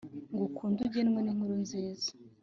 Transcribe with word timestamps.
ngo 0.31 0.41
ukunde 0.49 0.79
ugengwe 0.87 1.19
n’inkuru 1.23 1.55
nziza 1.63 2.09